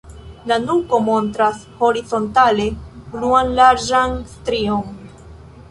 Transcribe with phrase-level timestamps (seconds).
[0.51, 2.67] La nuko montras horizontale
[3.13, 4.87] bluan larĝan strion.